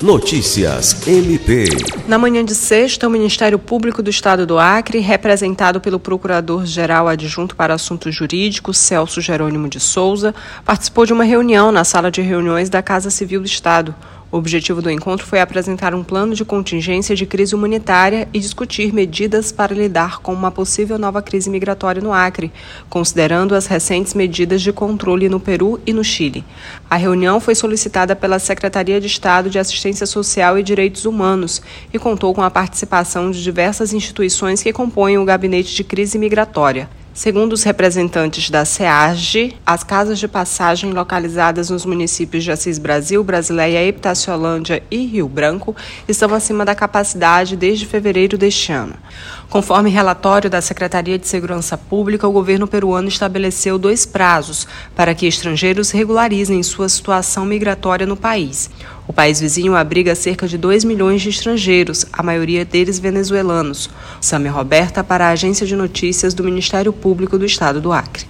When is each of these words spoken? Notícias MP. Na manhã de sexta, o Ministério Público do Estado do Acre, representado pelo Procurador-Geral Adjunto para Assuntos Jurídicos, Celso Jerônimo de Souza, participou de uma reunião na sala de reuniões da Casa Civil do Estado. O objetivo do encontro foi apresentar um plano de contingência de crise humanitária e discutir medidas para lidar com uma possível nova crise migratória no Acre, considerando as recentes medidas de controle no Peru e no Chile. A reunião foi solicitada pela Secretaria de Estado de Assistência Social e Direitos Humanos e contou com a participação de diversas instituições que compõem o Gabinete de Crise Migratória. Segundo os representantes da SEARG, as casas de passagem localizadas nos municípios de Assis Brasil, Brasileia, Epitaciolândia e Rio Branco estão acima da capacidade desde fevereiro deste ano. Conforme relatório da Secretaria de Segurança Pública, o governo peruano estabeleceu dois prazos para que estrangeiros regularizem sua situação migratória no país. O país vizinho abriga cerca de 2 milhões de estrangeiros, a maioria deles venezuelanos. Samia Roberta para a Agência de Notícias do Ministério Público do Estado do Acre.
Notícias 0.00 1.08
MP. 1.08 1.64
Na 2.06 2.16
manhã 2.16 2.44
de 2.44 2.54
sexta, 2.54 3.08
o 3.08 3.10
Ministério 3.10 3.58
Público 3.58 4.00
do 4.00 4.08
Estado 4.08 4.46
do 4.46 4.56
Acre, 4.56 5.00
representado 5.00 5.80
pelo 5.80 5.98
Procurador-Geral 5.98 7.08
Adjunto 7.08 7.56
para 7.56 7.74
Assuntos 7.74 8.14
Jurídicos, 8.14 8.78
Celso 8.78 9.20
Jerônimo 9.20 9.68
de 9.68 9.80
Souza, 9.80 10.32
participou 10.64 11.04
de 11.04 11.12
uma 11.12 11.24
reunião 11.24 11.72
na 11.72 11.82
sala 11.82 12.12
de 12.12 12.22
reuniões 12.22 12.70
da 12.70 12.80
Casa 12.80 13.10
Civil 13.10 13.40
do 13.40 13.46
Estado. 13.46 13.92
O 14.30 14.36
objetivo 14.36 14.82
do 14.82 14.90
encontro 14.90 15.26
foi 15.26 15.40
apresentar 15.40 15.94
um 15.94 16.04
plano 16.04 16.34
de 16.34 16.44
contingência 16.44 17.16
de 17.16 17.24
crise 17.24 17.54
humanitária 17.54 18.28
e 18.30 18.38
discutir 18.38 18.92
medidas 18.92 19.50
para 19.50 19.74
lidar 19.74 20.18
com 20.18 20.34
uma 20.34 20.50
possível 20.50 20.98
nova 20.98 21.22
crise 21.22 21.48
migratória 21.48 22.02
no 22.02 22.12
Acre, 22.12 22.52
considerando 22.90 23.54
as 23.54 23.64
recentes 23.64 24.12
medidas 24.12 24.60
de 24.60 24.70
controle 24.70 25.30
no 25.30 25.40
Peru 25.40 25.80
e 25.86 25.94
no 25.94 26.04
Chile. 26.04 26.44
A 26.90 26.96
reunião 26.96 27.40
foi 27.40 27.54
solicitada 27.54 28.14
pela 28.14 28.38
Secretaria 28.38 29.00
de 29.00 29.06
Estado 29.06 29.48
de 29.48 29.58
Assistência 29.58 30.04
Social 30.04 30.58
e 30.58 30.62
Direitos 30.62 31.06
Humanos 31.06 31.62
e 31.90 31.98
contou 31.98 32.34
com 32.34 32.42
a 32.42 32.50
participação 32.50 33.30
de 33.30 33.42
diversas 33.42 33.94
instituições 33.94 34.62
que 34.62 34.74
compõem 34.74 35.16
o 35.16 35.24
Gabinete 35.24 35.74
de 35.74 35.82
Crise 35.82 36.18
Migratória. 36.18 36.86
Segundo 37.18 37.54
os 37.54 37.64
representantes 37.64 38.48
da 38.48 38.64
SEARG, 38.64 39.56
as 39.66 39.82
casas 39.82 40.20
de 40.20 40.28
passagem 40.28 40.92
localizadas 40.92 41.68
nos 41.68 41.84
municípios 41.84 42.44
de 42.44 42.52
Assis 42.52 42.78
Brasil, 42.78 43.24
Brasileia, 43.24 43.84
Epitaciolândia 43.84 44.84
e 44.88 45.04
Rio 45.04 45.28
Branco 45.28 45.74
estão 46.06 46.32
acima 46.32 46.64
da 46.64 46.76
capacidade 46.76 47.56
desde 47.56 47.86
fevereiro 47.86 48.38
deste 48.38 48.70
ano. 48.70 48.94
Conforme 49.50 49.90
relatório 49.90 50.48
da 50.48 50.60
Secretaria 50.60 51.18
de 51.18 51.26
Segurança 51.26 51.76
Pública, 51.76 52.28
o 52.28 52.30
governo 52.30 52.68
peruano 52.68 53.08
estabeleceu 53.08 53.80
dois 53.80 54.06
prazos 54.06 54.68
para 54.94 55.12
que 55.12 55.26
estrangeiros 55.26 55.90
regularizem 55.90 56.62
sua 56.62 56.88
situação 56.88 57.44
migratória 57.44 58.06
no 58.06 58.16
país. 58.16 58.70
O 59.08 59.12
país 59.12 59.40
vizinho 59.40 59.74
abriga 59.74 60.14
cerca 60.14 60.46
de 60.46 60.58
2 60.58 60.84
milhões 60.84 61.22
de 61.22 61.30
estrangeiros, 61.30 62.04
a 62.12 62.22
maioria 62.22 62.62
deles 62.62 62.98
venezuelanos. 62.98 63.88
Samia 64.20 64.52
Roberta 64.52 65.02
para 65.02 65.26
a 65.26 65.30
Agência 65.30 65.66
de 65.66 65.74
Notícias 65.74 66.34
do 66.34 66.44
Ministério 66.44 66.92
Público 66.92 67.38
do 67.38 67.46
Estado 67.46 67.80
do 67.80 67.90
Acre. 67.90 68.26